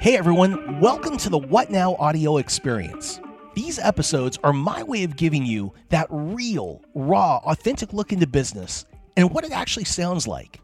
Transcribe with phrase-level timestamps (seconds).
[0.00, 3.20] Hey everyone, welcome to the What Now audio experience.
[3.54, 8.84] These episodes are my way of giving you that real, raw, authentic look into business
[9.16, 10.60] and what it actually sounds like.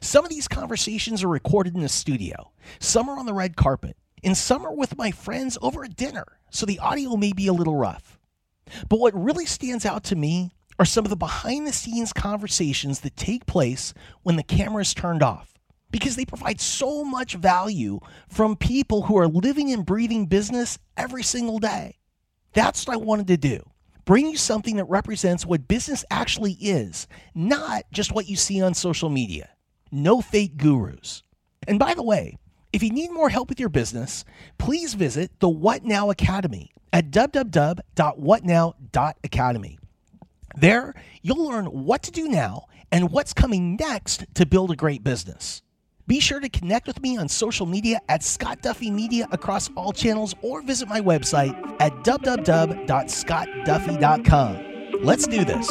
[0.00, 3.96] Some of these conversations are recorded in the studio, some are on the red carpet,
[4.22, 7.52] and some are with my friends over at dinner, so the audio may be a
[7.52, 8.20] little rough.
[8.88, 13.00] But what really stands out to me are some of the behind the scenes conversations
[13.00, 13.92] that take place
[14.22, 15.51] when the camera is turned off
[15.92, 21.22] because they provide so much value from people who are living and breathing business every
[21.22, 21.98] single day.
[22.54, 23.62] That's what I wanted to do.
[24.04, 28.74] Bring you something that represents what business actually is, not just what you see on
[28.74, 29.50] social media.
[29.92, 31.22] No fake gurus.
[31.68, 32.36] And by the way,
[32.72, 34.24] if you need more help with your business,
[34.58, 39.78] please visit the What Now Academy at www.whatnow.academy.
[40.56, 45.04] There, you'll learn what to do now and what's coming next to build a great
[45.04, 45.62] business.
[46.06, 49.92] Be sure to connect with me on social media at Scott Duffy Media across all
[49.92, 55.04] channels or visit my website at www.scottduffy.com.
[55.04, 55.70] Let's do this.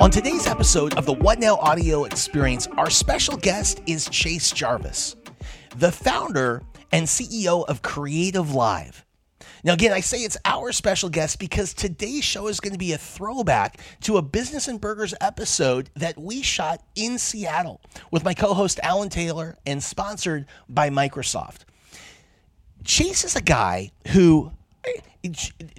[0.00, 5.16] On today's episode of the What Now Audio Experience, our special guest is Chase Jarvis,
[5.76, 9.04] the founder and CEO of Creative Live.
[9.62, 12.92] Now, again, I say it's our special guest because today's show is going to be
[12.92, 17.80] a throwback to a Business and Burgers episode that we shot in Seattle
[18.10, 21.60] with my co host Alan Taylor and sponsored by Microsoft.
[22.84, 24.52] Chase is a guy who.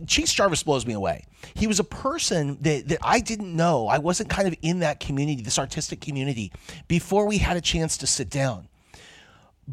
[0.05, 1.25] Chase Jarvis blows me away.
[1.55, 3.87] He was a person that, that I didn't know.
[3.87, 6.51] I wasn't kind of in that community, this artistic community,
[6.87, 8.67] before we had a chance to sit down.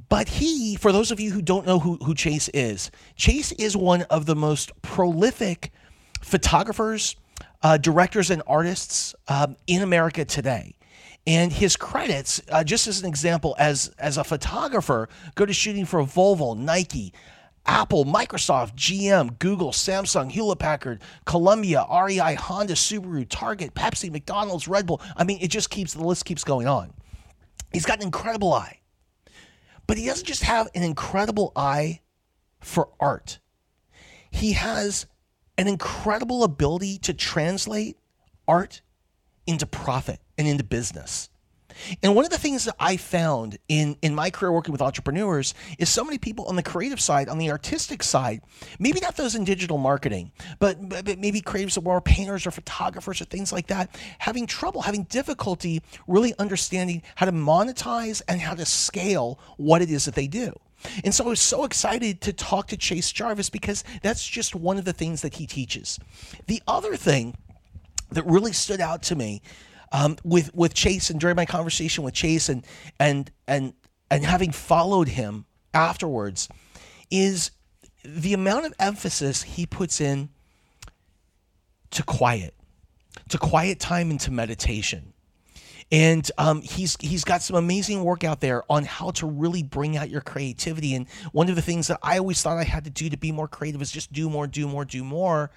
[0.09, 3.77] But he, for those of you who don't know who, who Chase is, Chase is
[3.77, 5.73] one of the most prolific
[6.21, 7.17] photographers,
[7.63, 10.75] uh, directors, and artists um, in America today.
[11.27, 15.85] And his credits, uh, just as an example, as as a photographer, go to shooting
[15.85, 17.13] for Volvo, Nike,
[17.67, 24.87] Apple, Microsoft, GM, Google, Samsung, Hewlett Packard, Columbia, REI, Honda, Subaru, Target, Pepsi, McDonald's, Red
[24.87, 25.03] Bull.
[25.17, 26.95] I mean, it just keeps the list keeps going on.
[27.73, 28.79] He's got an incredible eye.
[29.89, 32.03] But he doesn't just have an incredible eye
[32.61, 33.41] for art,
[34.31, 35.07] he has
[35.57, 37.97] an incredible ability to translate
[38.47, 38.83] art
[39.47, 41.31] into profit and into business.
[42.03, 45.55] And one of the things that I found in, in my career working with entrepreneurs
[45.79, 48.43] is so many people on the creative side, on the artistic side,
[48.79, 53.25] maybe not those in digital marketing, but, but maybe creatives or painters or photographers or
[53.25, 53.89] things like that,
[54.19, 59.91] having trouble, having difficulty really understanding how to monetize and how to scale what it
[59.91, 60.53] is that they do.
[61.05, 64.79] And so I was so excited to talk to Chase Jarvis because that's just one
[64.79, 65.99] of the things that he teaches.
[66.47, 67.37] The other thing
[68.11, 69.43] that really stood out to me
[69.93, 72.65] um, with with Chase and during my conversation with Chase and
[72.99, 73.73] and and
[74.11, 75.45] and having followed him
[75.75, 76.49] afterwards
[77.11, 77.51] is
[78.05, 80.31] the amount of emphasis he puts in
[81.91, 82.55] to quiet,
[83.29, 85.13] to quiet time into meditation.
[85.91, 89.97] And um, he's he's got some amazing work out there on how to really bring
[89.97, 90.95] out your creativity.
[90.95, 93.33] And one of the things that I always thought I had to do to be
[93.33, 95.51] more creative is just do more, do more, do more.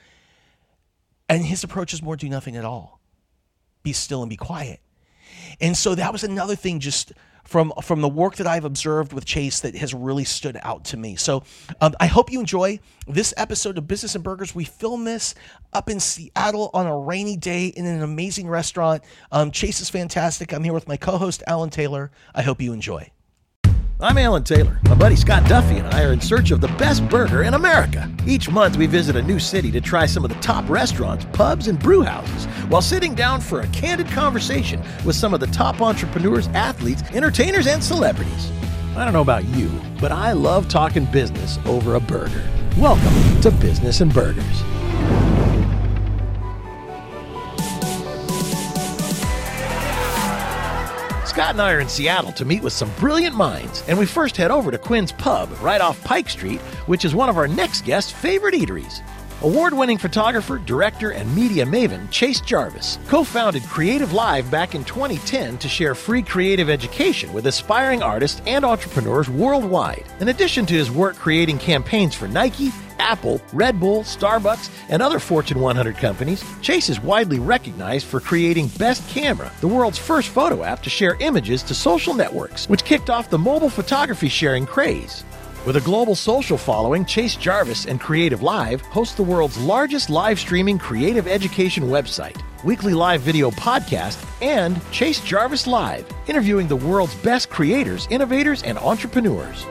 [1.27, 3.00] And his approach is more do nothing at all
[3.83, 4.79] be still and be quiet.
[5.59, 9.25] And so that was another thing just from from the work that I've observed with
[9.25, 11.15] Chase that has really stood out to me.
[11.15, 11.43] So
[11.81, 14.55] um, I hope you enjoy this episode of Business and Burgers.
[14.55, 15.35] We film this
[15.73, 19.03] up in Seattle on a rainy day in an amazing restaurant.
[19.31, 20.53] Um, Chase is fantastic.
[20.53, 22.11] I'm here with my co-host Alan Taylor.
[22.33, 23.11] I hope you enjoy.
[24.03, 24.79] I'm Alan Taylor.
[24.85, 28.11] My buddy Scott Duffy and I are in search of the best burger in America.
[28.25, 31.67] Each month, we visit a new city to try some of the top restaurants, pubs,
[31.67, 35.81] and brew houses while sitting down for a candid conversation with some of the top
[35.81, 38.51] entrepreneurs, athletes, entertainers, and celebrities.
[38.95, 39.69] I don't know about you,
[39.99, 42.43] but I love talking business over a burger.
[42.79, 44.80] Welcome to Business and Burgers.
[51.41, 54.37] Scott and I are in Seattle to meet with some brilliant minds, and we first
[54.37, 57.83] head over to Quinn's Pub right off Pike Street, which is one of our next
[57.83, 59.01] guest's favorite eateries.
[59.41, 64.83] Award winning photographer, director, and media maven Chase Jarvis co founded Creative Live back in
[64.83, 70.05] 2010 to share free creative education with aspiring artists and entrepreneurs worldwide.
[70.19, 72.69] In addition to his work creating campaigns for Nike,
[73.01, 78.67] Apple, Red Bull, Starbucks, and other Fortune 100 companies, Chase is widely recognized for creating
[78.77, 83.09] Best Camera, the world's first photo app to share images to social networks, which kicked
[83.09, 85.25] off the mobile photography sharing craze.
[85.65, 90.39] With a global social following, Chase Jarvis and Creative Live host the world's largest live
[90.39, 97.13] streaming creative education website, weekly live video podcast, and Chase Jarvis Live, interviewing the world's
[97.15, 99.67] best creators, innovators, and entrepreneurs.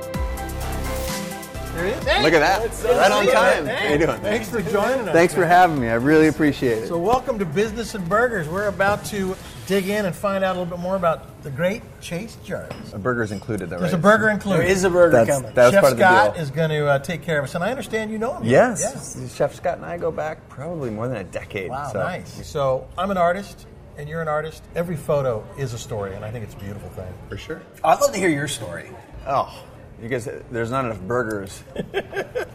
[1.81, 2.85] Look at that.
[2.85, 3.67] right on time.
[3.67, 4.21] How you doing?
[4.21, 5.13] Thanks for joining us.
[5.15, 5.89] Thanks for having me.
[5.89, 6.89] I really appreciate it.
[6.89, 8.49] So, welcome to Business and Burgers.
[8.49, 9.35] We're about to
[9.67, 12.93] dig in and find out a little bit more about the great Chase Jarvis.
[12.93, 13.83] a burger's included, though, right?
[13.83, 14.63] There's a burger included.
[14.63, 15.55] There is a burger That's- coming.
[15.55, 16.43] that was Chef part of the Scott deal.
[16.43, 18.45] is going to uh, take care of us, and I understand you know him.
[18.45, 19.17] Yes.
[19.19, 19.29] Yeah.
[19.29, 21.71] Chef Scott and I go back probably more than a decade.
[21.71, 21.99] Wow, so.
[22.01, 22.47] nice.
[22.47, 23.67] So I'm an artist,
[23.97, 24.63] and you're an artist.
[24.75, 27.13] Every photo is a story, and I think it's a beautiful thing.
[27.31, 27.63] For sure.
[27.83, 28.91] I'd love to hear your story.
[29.27, 29.65] Oh,
[30.03, 31.63] you guys, there's not enough burgers.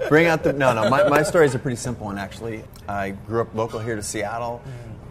[0.10, 0.54] Bring out the.
[0.54, 2.64] No, no, my, my story is a pretty simple one, actually.
[2.88, 4.62] I grew up local here to Seattle,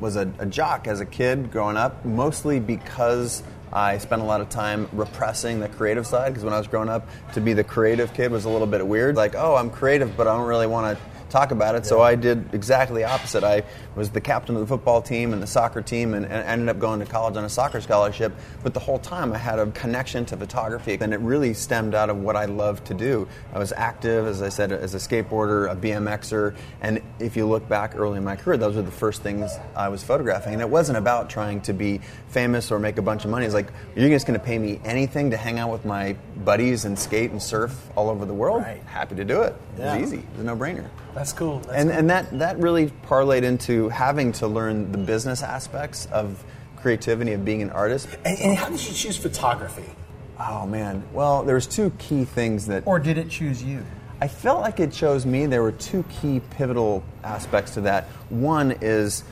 [0.01, 3.43] was a, a jock as a kid growing up, mostly because
[3.73, 6.89] I spent a lot of time repressing the creative side, because when I was growing
[6.89, 9.17] up, to be the creative kid was a little bit weird.
[9.17, 11.85] Like, oh, I'm creative, but I don't really want to talk about it.
[11.87, 13.43] So I did exactly the opposite.
[13.43, 13.65] I
[13.95, 16.79] was the captain of the football team and the soccer team, and, and ended up
[16.79, 18.33] going to college on a soccer scholarship.
[18.63, 22.11] But the whole time, I had a connection to photography, and it really stemmed out
[22.11, 23.29] of what I love to do.
[23.53, 27.69] I was active, as I said, as a skateboarder, a BMXer, and if you look
[27.69, 30.53] back early in my career, those were the first things I was photographing.
[30.55, 33.47] And it wasn't about trying to be famous or make a bunch of money.
[33.47, 36.85] It's like, you're just going to pay me anything to hang out with my buddies
[36.85, 38.63] and skate and surf all over the world?
[38.63, 38.83] Right.
[38.85, 39.55] Happy to do it.
[39.77, 39.97] It Yeah.
[39.99, 40.19] was easy.
[40.19, 41.61] It was a no-brainer That's cool.
[41.61, 41.99] That's and cool.
[41.99, 46.45] and that that really parlayed into having to learn the business aspects of
[46.77, 48.09] creativity of being an artist.
[48.25, 49.91] and, and how did you choose photography?
[50.39, 53.85] Oh man, well there was two key things that Or did it choose you?
[54.21, 55.47] I felt like it chose me.
[55.47, 58.05] There were two key pivotal aspects to that.
[58.31, 59.25] One is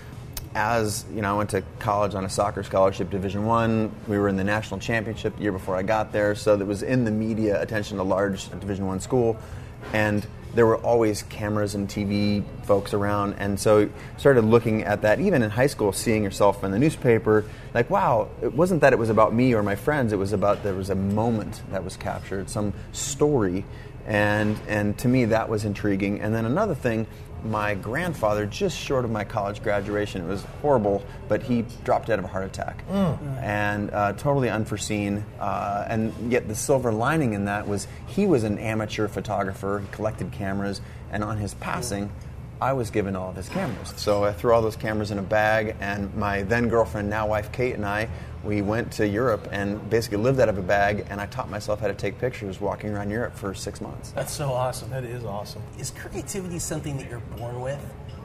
[0.55, 3.91] as you know, I went to college on a soccer scholarship, Division One.
[4.07, 6.83] We were in the national championship the year before I got there, so that was
[6.83, 9.39] in the media attention to large Division One school,
[9.93, 15.21] and there were always cameras and TV folks around, and so started looking at that.
[15.21, 17.45] Even in high school, seeing yourself in the newspaper,
[17.75, 20.13] like wow, it wasn't that it was about me or my friends.
[20.13, 23.65] It was about there was a moment that was captured, some story,
[24.07, 26.21] and and to me that was intriguing.
[26.21, 27.07] And then another thing
[27.45, 32.19] my grandfather, just short of my college graduation, it was horrible, but he dropped dead
[32.19, 32.85] of a heart attack.
[33.41, 35.25] And uh, totally unforeseen.
[35.41, 39.89] Uh, and yet, the silver lining in that was he was an amateur photographer, he
[39.95, 40.81] collected cameras,
[41.11, 42.11] and on his passing,
[42.61, 43.93] I was given all of his cameras.
[43.97, 47.51] So I threw all those cameras in a bag, and my then girlfriend, now wife
[47.51, 48.09] Kate, and I,
[48.45, 51.81] we went to Europe and basically lived out of a bag, and I taught myself
[51.81, 54.11] how to take pictures walking around Europe for six months.
[54.13, 54.91] That's so awesome.
[54.91, 55.63] That is awesome.
[55.79, 57.79] Is creativity something that you're born with,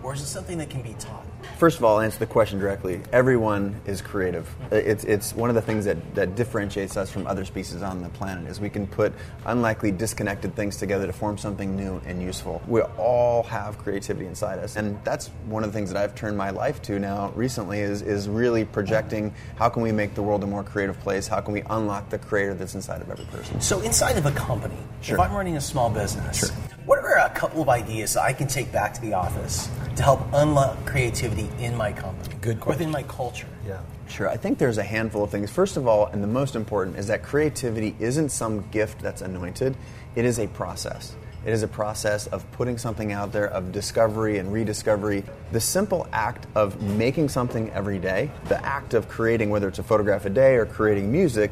[0.03, 1.25] or is it something that can be taught?
[1.57, 3.01] First of all, I'll answer the question directly.
[3.11, 4.53] Everyone is creative.
[4.71, 8.09] It's, it's one of the things that, that differentiates us from other species on the
[8.09, 9.13] planet is we can put
[9.45, 12.61] unlikely disconnected things together to form something new and useful.
[12.67, 14.75] We all have creativity inside us.
[14.75, 18.01] And that's one of the things that I've turned my life to now recently is,
[18.01, 21.27] is really projecting how can we make the world a more creative place?
[21.27, 23.59] How can we unlock the creator that's inside of every person?
[23.61, 25.15] So, inside of a company, Sure.
[25.15, 26.76] if I'm running a small business, Sure.
[26.87, 30.03] What are a couple of ideas that I can take back to the office to
[30.03, 32.79] help unlock creativity in my company, Good question.
[32.79, 33.47] within my culture?
[33.67, 33.81] Yeah.
[34.07, 34.29] Sure.
[34.29, 35.51] I think there's a handful of things.
[35.51, 39.75] First of all, and the most important, is that creativity isn't some gift that's anointed,
[40.15, 41.13] it is a process.
[41.45, 45.25] It is a process of putting something out there, of discovery and rediscovery.
[45.51, 49.83] The simple act of making something every day, the act of creating, whether it's a
[49.83, 51.51] photograph a day or creating music,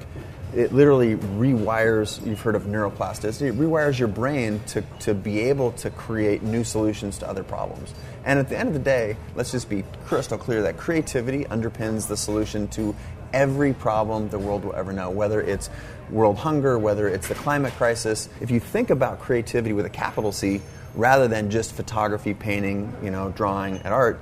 [0.55, 5.73] it literally rewires, you've heard of neuroplasticity, it rewires your brain to, to be able
[5.73, 7.93] to create new solutions to other problems.
[8.23, 12.07] And at the end of the day, let's just be crystal clear that creativity underpins
[12.07, 12.95] the solution to
[13.33, 15.69] every problem the world will ever know, whether it's
[16.09, 18.29] world hunger, whether it's the climate crisis.
[18.39, 20.61] If you think about creativity with a capital C,
[20.95, 24.21] rather than just photography, painting, you know, drawing, and art,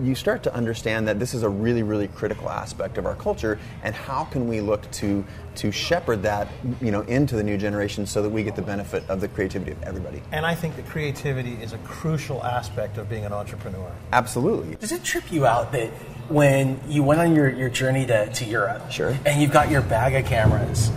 [0.00, 3.58] you start to understand that this is a really, really critical aspect of our culture,
[3.82, 5.24] and how can we look to
[5.56, 6.48] to shepherd that,
[6.80, 9.72] you know, into the new generation so that we get the benefit of the creativity
[9.72, 10.22] of everybody.
[10.30, 13.90] And I think that creativity is a crucial aspect of being an entrepreneur.
[14.12, 14.76] Absolutely.
[14.76, 15.88] Does it trip you out that
[16.28, 19.16] when you went on your, your journey to, to Europe Sure.
[19.26, 20.90] and you've got your bag of cameras,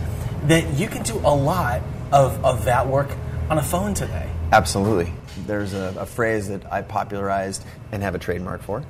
[0.43, 3.09] that you can do a lot of, of that work
[3.49, 4.29] on a phone today?
[4.51, 5.11] Absolutely.
[5.45, 8.83] There's a, a phrase that I popularized and have a trademark for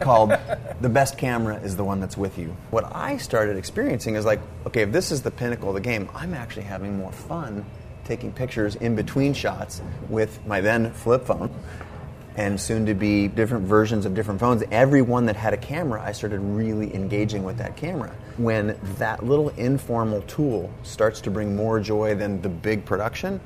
[0.00, 0.32] called
[0.80, 2.56] the best camera is the one that's with you.
[2.70, 6.08] What I started experiencing is like, okay, if this is the pinnacle of the game,
[6.14, 7.64] I'm actually having more fun
[8.04, 11.50] taking pictures in between shots with my then flip phone
[12.36, 14.62] and soon to be different versions of different phones.
[14.70, 18.14] Every one that had a camera, I started really engaging with that camera.
[18.38, 23.40] When that little informal tool starts to bring more joy than the big production,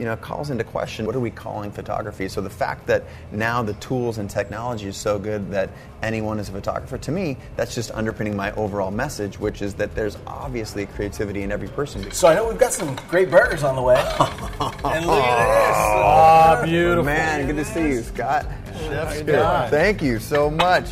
[0.00, 2.26] you know calls into question what are we calling photography.
[2.26, 5.68] So the fact that now the tools and technology is so good that
[6.02, 9.94] anyone is a photographer, to me, that's just underpinning my overall message, which is that
[9.94, 12.10] there's obviously creativity in every person.
[12.12, 13.96] So I know we've got some great burgers on the way.
[14.00, 15.76] and look at this.
[15.76, 17.04] Ah, beautiful.
[17.04, 18.46] Man, good to see you, Scott.
[18.78, 19.70] Chef Scott.
[19.70, 20.88] Thank you so much.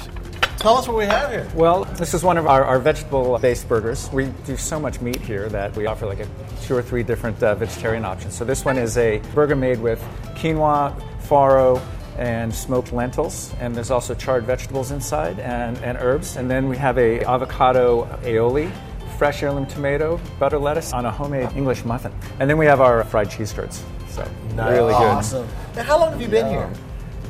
[0.59, 1.49] Tell us what we have here.
[1.55, 4.11] Well, this is one of our, our vegetable-based burgers.
[4.13, 6.27] We do so much meat here that we offer like a
[6.63, 8.37] two or three different uh, vegetarian options.
[8.37, 10.01] So this one is a burger made with
[10.35, 11.81] quinoa, farro,
[12.19, 16.35] and smoked lentils, and there's also charred vegetables inside and, and herbs.
[16.35, 18.73] And then we have a avocado aioli,
[19.17, 22.13] fresh heirloom tomato, butter lettuce on a homemade English muffin.
[22.41, 23.85] And then we have our fried cheese curds.
[24.09, 25.03] So really good.
[25.03, 25.47] Awesome.
[25.77, 26.69] Now, how long have you been here?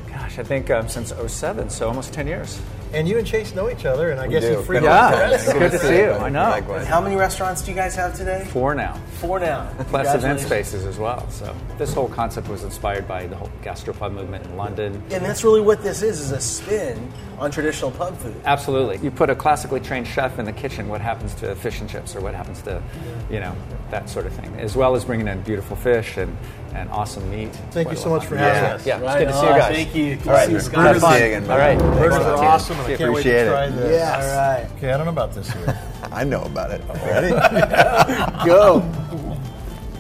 [0.07, 2.59] Gosh, I think um, since 07, so almost 10 years.
[2.93, 4.53] And you and Chase know each other, and I guess do.
[4.53, 6.11] you frequent Yeah, the it's good to see you.
[6.13, 6.49] I know.
[6.49, 6.87] Likewise.
[6.87, 8.47] How many restaurants do you guys have today?
[8.51, 8.95] Four now.
[9.21, 9.71] Four now.
[9.89, 11.29] plus event spaces as well.
[11.31, 15.03] So this whole concept was inspired by the whole gastropub movement in London.
[15.11, 18.41] And that's really what this is, is a spin on traditional pub food.
[18.45, 18.99] Absolutely.
[18.99, 22.17] You put a classically trained chef in the kitchen, what happens to fish and chips
[22.17, 22.83] or what happens to,
[23.31, 23.55] you know,
[23.91, 26.37] that sort of thing, as well as bringing in beautiful fish and,
[26.75, 27.51] and awesome meat.
[27.71, 28.55] Thank you so much for Yeah.
[28.55, 28.87] having us.
[28.87, 29.59] Yeah, Right it's good to see you on.
[29.59, 29.75] guys.
[29.77, 30.19] Thank you.
[30.27, 30.95] All right, see you, good Scott.
[30.95, 31.51] to see you again.
[31.51, 31.79] All right.
[31.79, 33.51] Burgers Thanks, are awesome, and I can't wait Appreciate to it.
[33.51, 33.91] try this.
[33.93, 34.25] Yes.
[34.25, 34.71] All right.
[34.77, 35.79] Okay, I don't know about this here.
[36.13, 36.83] I know about it.
[36.89, 37.29] Ready?
[38.47, 38.81] Go.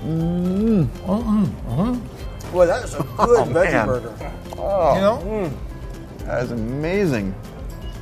[0.04, 0.84] Mm.
[0.86, 2.52] Mm-hmm.
[2.52, 3.86] Boy, that is a good veggie man.
[3.86, 4.32] burger.
[4.56, 5.50] Oh, you know?
[6.24, 7.34] That is amazing.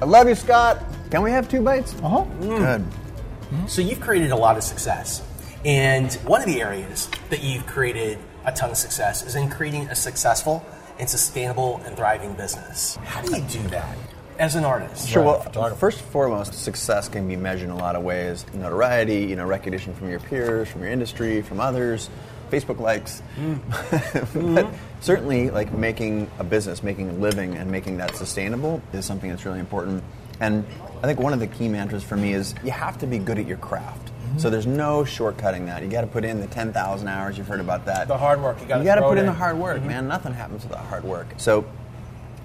[0.00, 0.82] I love you, Scott.
[1.10, 1.94] Can we have two bites?
[2.02, 2.24] Uh-huh.
[2.40, 2.84] Good.
[3.66, 5.22] So you've created a lot of success.
[5.64, 9.88] And one of the areas that you've created a ton of success is in creating
[9.88, 10.64] a successful
[10.98, 12.96] and sustainable and thriving business.
[13.02, 13.96] How do you do that
[14.38, 15.08] as an artist?
[15.08, 15.22] Sure.
[15.22, 19.36] Well, first and foremost, success can be measured in a lot of ways: notoriety, you
[19.36, 22.08] know, recognition from your peers, from your industry, from others,
[22.50, 23.22] Facebook likes.
[23.36, 24.54] Mm-hmm.
[24.54, 29.28] but certainly, like making a business, making a living, and making that sustainable is something
[29.28, 30.02] that's really important.
[30.38, 30.64] And
[31.02, 33.38] I think one of the key mantras for me is you have to be good
[33.38, 34.10] at your craft.
[34.38, 35.82] So there's no shortcutting that.
[35.82, 37.38] You got to put in the 10,000 hours.
[37.38, 38.08] You've heard about that.
[38.08, 39.88] The hard work, you gotta gotta put it in the hard work, mm-hmm.
[39.88, 40.08] man.
[40.08, 41.26] Nothing happens without hard work.
[41.36, 41.64] So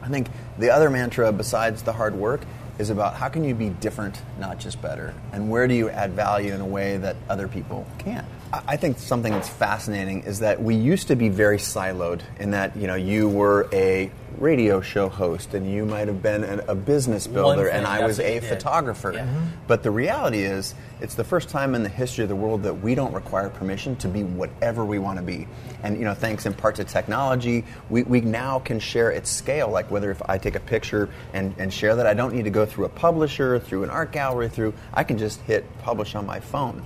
[0.02, 2.42] I think the other mantra besides the hard work
[2.80, 6.14] is about how can you be different, not just better, and where do you add
[6.14, 8.26] value in a way that other people can't.
[8.52, 12.76] I think something that's fascinating is that we used to be very siloed in that
[12.76, 16.76] you know you were a radio show host and you might have been an, a
[16.76, 19.14] business builder thing, and I was a photographer.
[19.14, 19.26] Yeah.
[19.26, 19.48] Mhm.
[19.68, 22.82] But the reality is, it's the first time in the history of the world that
[22.82, 25.48] we don't require permission to be whatever we want to be.
[25.84, 29.70] And you know, thanks in part to technology, we, we now can share at scale.
[29.70, 32.50] Like whether if I take a picture and, and share that, I don't need to
[32.52, 36.26] go through a publisher, through an art gallery, through I can just hit publish on
[36.26, 36.84] my phone.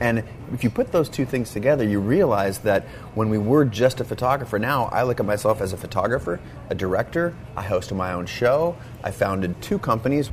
[0.00, 2.82] And if you put those two things together, you realize that
[3.14, 6.74] when we were just a photographer, now I look at myself as a photographer, a
[6.82, 10.30] director, I hosted my own show, I founded two companies.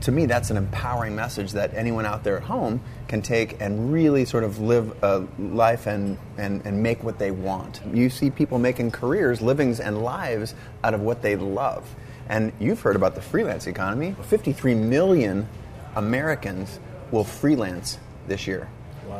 [0.00, 3.92] To me, that's an empowering message that anyone out there at home can take and
[3.92, 7.80] really sort of live a life and, and, and make what they want.
[7.94, 11.88] You see people making careers, livings, and lives out of what they love.
[12.28, 14.16] And you've heard about the freelance economy.
[14.22, 15.48] 53 million
[15.94, 16.80] Americans
[17.12, 18.68] will freelance this year.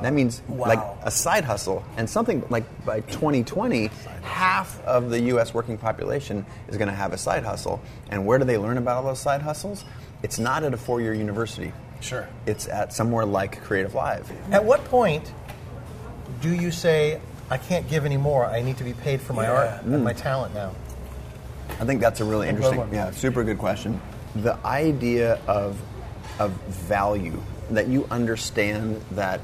[0.00, 3.87] That means like a side hustle and something like by 2020,
[4.22, 5.52] half of the U.S.
[5.54, 7.80] working population is going to have a side hustle.
[8.11, 9.84] And where do they learn about all those side hustles?
[10.22, 11.72] It's not at a four-year university.
[12.00, 12.28] Sure.
[12.46, 14.30] It's at somewhere like Creative Live.
[14.50, 15.32] At what point
[16.40, 17.20] do you say,
[17.50, 19.52] I can't give anymore, I need to be paid for my Yeah.
[19.52, 20.02] art and mm.
[20.02, 20.72] my talent now?
[21.80, 24.00] I think that's a really interesting, yeah, super good question.
[24.37, 25.80] The idea of
[26.38, 29.40] of value that you understand that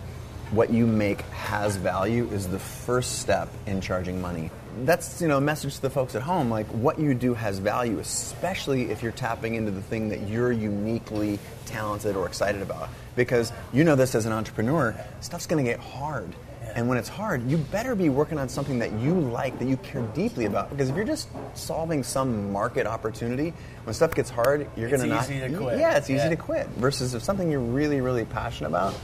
[0.51, 4.51] what you make has value is the first step in charging money.
[4.85, 6.51] That's you know a message to the folks at home.
[6.51, 10.53] Like what you do has value, especially if you're tapping into the thing that you're
[10.53, 12.89] uniquely talented or excited about.
[13.17, 16.33] Because you know this as an entrepreneur, stuff's going to get hard.
[16.75, 19.79] And when it's hard, you better be working on something that you like, that you
[19.79, 20.71] care deeply about.
[20.71, 23.53] Because if you're just solving some market opportunity,
[23.85, 25.25] when stuff gets hard, you're going to not.
[25.25, 25.79] easy to quit.
[25.79, 26.29] Yeah, it's easy Yeah.
[26.29, 26.69] to quit.
[26.77, 28.95] Versus if something you're really, really passionate about,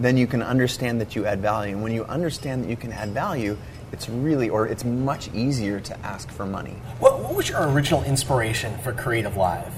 [0.00, 1.74] then you can understand that you add value.
[1.74, 3.56] And when you understand that you can add value,
[3.92, 6.76] it's really, or it's much easier to ask for money.
[6.98, 9.72] What, what was your original inspiration for Creative Live?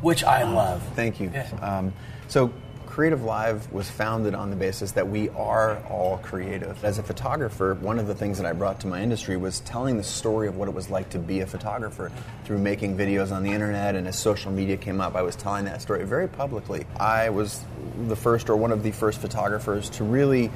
[0.00, 0.82] Which I love.
[0.94, 1.30] Thank you.
[1.32, 1.48] Yeah.
[1.60, 1.92] Um,
[2.28, 2.52] so,
[2.98, 6.84] Creative Live was founded on the basis that we are all creative.
[6.84, 9.98] As a photographer, one of the things that I brought to my industry was telling
[9.98, 12.10] the story of what it was like to be a photographer
[12.42, 13.94] through making videos on the internet.
[13.94, 16.86] And as social media came up, I was telling that story very publicly.
[16.98, 17.62] I was
[18.08, 20.50] the first, or one of the first photographers to really,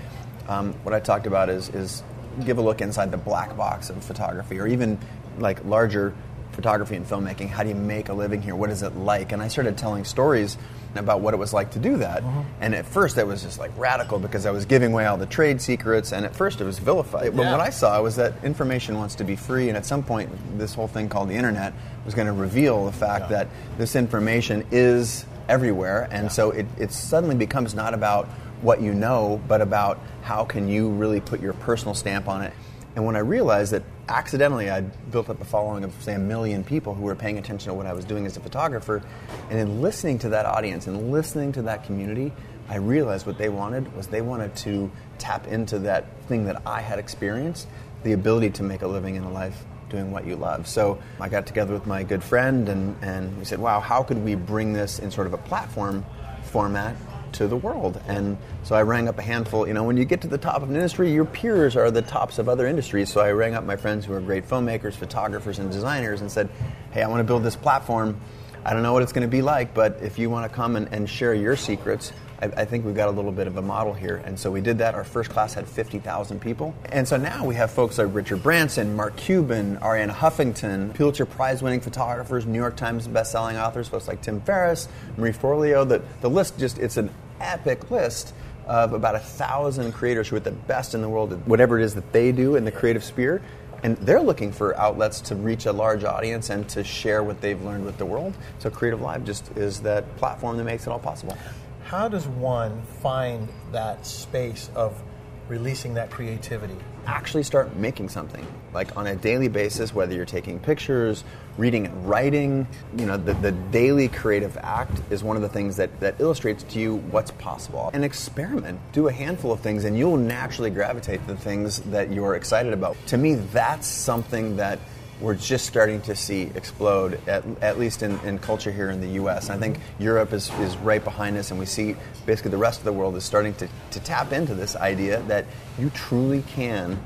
[0.49, 2.03] um, what I talked about is, is
[2.45, 4.99] give a look inside the black box of photography, or even
[5.39, 6.13] like larger
[6.52, 7.49] photography and filmmaking.
[7.49, 8.54] How do you make a living here?
[8.54, 9.32] What is it like?
[9.32, 10.56] And I started telling stories
[10.94, 12.23] about what it was like to do that.
[12.23, 12.40] Mm-hmm.
[12.61, 15.26] And at first, that was just like radical because I was giving away all the
[15.26, 17.35] trade secrets, and at first, it was vilified.
[17.35, 17.52] But Yeah.
[17.52, 20.75] what I saw was that information wants to be free, and at some point, this
[20.75, 21.73] whole thing called the internet
[22.04, 26.92] was going to reveal the fact that this information is everywhere, and so it, it
[26.92, 28.26] suddenly becomes not about
[28.61, 32.52] what you know, but about how can you really put your personal stamp on it.
[32.94, 36.64] And when I realized that accidentally I'd built up a following of, say, a million
[36.64, 39.02] people who were paying attention to what I was doing as a photographer,
[39.50, 42.32] and in listening to that audience and listening to that community,
[42.68, 46.80] I realized what they wanted was they wanted to tap into that thing that I
[46.80, 47.68] had experienced
[48.02, 50.66] the ability to make a living in a life doing what you love.
[50.66, 54.25] So I got together with my good friend, and, and we said, wow, how could
[54.25, 56.04] we bring this in sort of a platform
[56.44, 56.97] format
[57.35, 58.01] to the world.
[58.07, 59.67] And so I rang up a handful.
[59.67, 62.03] You know, when you get to the top of an industry, your peers are the
[62.03, 63.11] tops of other industries.
[63.11, 66.49] So I rang up my friends who are great filmmakers, photographers, and designers and said,
[66.93, 68.21] hey, I want to build this platform.
[68.65, 70.77] I don't know what it's going to be like, but if you want to come
[70.77, 72.12] and, and share your secrets,
[72.43, 74.23] I, I think we've got a little bit of a model here.
[74.25, 74.95] And so we did that.
[74.95, 76.75] Our first class had 50,000 people.
[76.91, 81.62] And so now we have folks like Richard Branson, Mark Cuban, Arianna Huffington, Pulitzer Prize
[81.62, 85.89] winning photographers, New York Times best-selling authors, folks like Tim Ferriss, Marie Forleo.
[85.89, 87.11] The, the list just, it's an
[87.41, 88.35] epic list
[88.67, 91.85] of about a thousand creators who are the best in the world at whatever it
[91.85, 93.43] is that they do in the creative sphere.
[93.83, 97.61] And they're looking for outlets to reach a large audience and to share what they've
[97.61, 98.35] learned with the world.
[98.61, 101.37] So Creative Live just is that platform that makes it all possible.
[101.85, 105.03] How does one find that space of
[105.49, 106.77] releasing that creativity?
[107.06, 108.47] Actually start making something.
[108.73, 111.25] Like on a daily basis whether you're taking pictures
[111.59, 112.66] reading and writing
[112.97, 116.62] you know the, the daily creative act is one of the things that, that illustrates
[116.64, 117.90] to you what's possible.
[117.92, 122.12] And experiment do a handful of things and you'll naturally gravitate to the things that
[122.12, 122.97] you're excited about.
[123.09, 124.78] To me that's something that
[125.23, 129.23] we're just starting to see explode, at, at least in, in culture here in the
[129.23, 129.49] US.
[129.49, 131.95] And I think Europe is, is right behind us, and we see
[132.26, 135.47] basically the rest of the world is starting to, to tap into this idea that
[135.79, 137.00] you truly can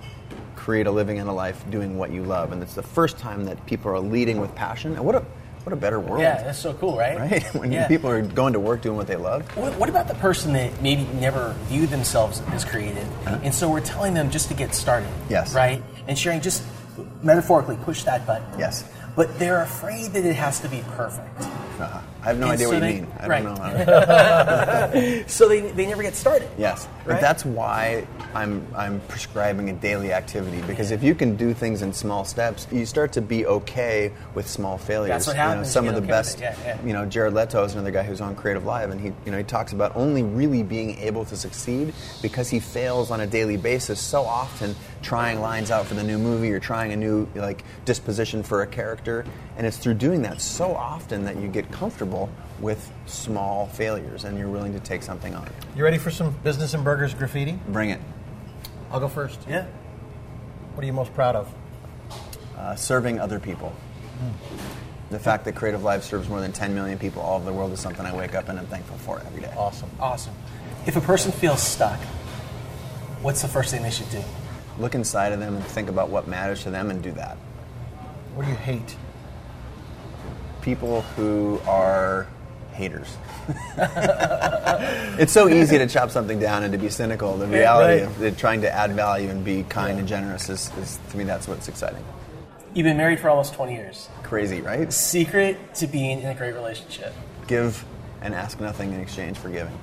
[0.56, 2.52] create a living and a life doing what you love.
[2.52, 4.96] And it's the first time that people are leading with passion.
[4.96, 5.20] And what a,
[5.62, 6.22] what a better world.
[6.22, 7.18] Yeah, that's so cool, right?
[7.31, 7.44] Right?
[7.55, 7.87] When Yeah.
[7.87, 9.46] people are going to work doing what they love.
[9.57, 13.40] What, what about the person that maybe never viewed themselves as creative, uh-huh.
[13.42, 15.11] and so we're telling them just to get started?
[15.29, 15.55] Yes.
[15.55, 15.83] Right?
[16.09, 16.62] And sharing just
[17.26, 18.46] metaphorically push that button.
[18.58, 18.88] Yes.
[19.14, 21.42] But they're afraid that it has to be perfect.
[22.26, 23.12] I have no And idea so what they- you mean.
[23.20, 23.42] I right.
[23.44, 25.14] don't know.
[25.20, 26.48] How So they, they never get started.
[26.58, 27.06] Yes, Right?
[27.14, 31.82] but that's why I'm I'm prescribing a daily activity because if you can do things
[31.82, 35.10] in small steps, you start to be okay with small failures.
[35.10, 36.84] That's what You know, happens, some of the okay best, yeah, yeah.
[36.84, 39.38] you know, Jared Leto is another guy who's on Creative Live, and he you know
[39.38, 43.56] he talks about only really being able to succeed because he fails on a daily
[43.56, 47.62] basis so often, trying lines out for the new movie or trying a new like
[47.84, 49.24] disposition for a character,
[49.56, 52.15] and it's through doing that so often that you get comfortable
[52.61, 55.48] with small failures and you're willing to take something on.
[55.76, 57.59] You ready for some business and burgers graffiti?
[57.68, 58.00] Bring it.
[58.90, 59.38] I'll go first.
[59.48, 59.66] Yeah.
[60.74, 61.52] What are you most proud of?
[62.57, 63.72] uh, serving other people.
[65.11, 67.72] The fact that Creative Live serves more than 10 million people all over the world
[67.72, 69.52] is something I wake up and I'm thankful for every day.
[69.57, 69.90] Awesome.
[70.00, 70.35] Awesome.
[70.87, 71.98] If a person feels stuck,
[73.22, 74.22] what's the first thing they should do?
[74.79, 77.37] Look inside of them and think about what matters to them and do that.
[78.35, 78.96] What do you hate?
[80.66, 82.26] People who are
[82.72, 83.16] haters.
[85.16, 87.38] it's so easy to chop something down and to be cynical.
[87.38, 88.11] The reality right.
[88.11, 91.22] of it, trying to add value and be kind and generous is, is, to me,
[91.22, 92.05] that's what's exciting.
[92.74, 94.09] You've been married for almost 20 years.
[94.24, 94.92] Crazy, right?
[94.92, 97.14] Secret to being in a great relationship.
[97.46, 97.85] Give
[98.20, 99.79] and ask nothing in exchange for giving.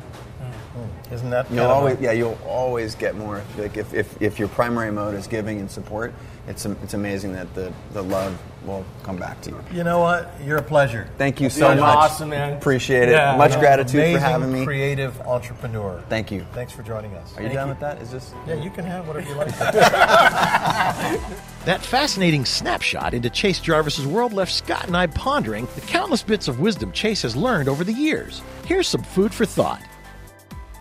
[0.75, 1.13] Oh.
[1.13, 3.43] Isn't that You'll kind a- always, yeah, you'll always get more.
[3.57, 6.13] Like if, if, if your primary mode is giving and support,
[6.47, 9.63] it's it's amazing that the, the love will come back to you.
[9.71, 10.29] You know what?
[10.43, 11.07] You're a pleasure.
[11.17, 11.95] Thank you so You're much.
[11.95, 12.53] awesome, man.
[12.57, 13.11] Appreciate it.
[13.11, 13.37] Yeah.
[13.37, 14.65] Much gratitude for having me.
[14.65, 16.03] creative entrepreneur.
[16.09, 16.45] Thank you.
[16.53, 17.37] Thanks for joining us.
[17.37, 18.01] Are you done with that?
[18.01, 18.33] Is this?
[18.47, 19.53] Yeah, you can have whatever you like.
[21.65, 26.49] That fascinating snapshot into Chase Jarvis's world left Scott and I pondering the countless bits
[26.49, 28.41] of wisdom Chase has learned over the years.
[28.65, 29.81] Here's some food for thought.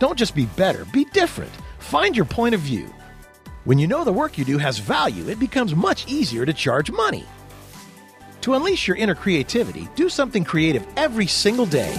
[0.03, 1.53] Don't just be better, be different.
[1.79, 2.93] Find your point of view.
[3.63, 6.91] When you know the work you do has value, it becomes much easier to charge
[6.91, 7.23] money.
[8.41, 11.93] To unleash your inner creativity, do something creative every single day.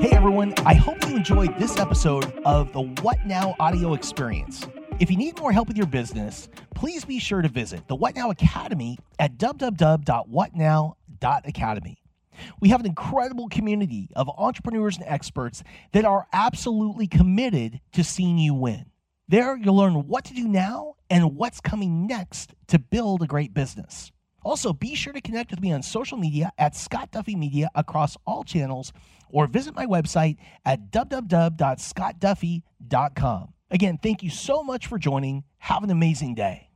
[0.00, 4.66] Hey everyone, I hope you enjoyed this episode of the What Now audio experience.
[4.98, 8.16] If you need more help with your business, please be sure to visit the What
[8.16, 12.03] Now Academy at www.whatnow.academy.
[12.60, 18.38] We have an incredible community of entrepreneurs and experts that are absolutely committed to seeing
[18.38, 18.86] you win.
[19.28, 23.54] There, you'll learn what to do now and what's coming next to build a great
[23.54, 24.12] business.
[24.44, 28.16] Also, be sure to connect with me on social media at Scott Duffy Media across
[28.26, 28.92] all channels
[29.30, 33.54] or visit my website at www.scottduffy.com.
[33.70, 35.44] Again, thank you so much for joining.
[35.58, 36.68] Have an amazing day.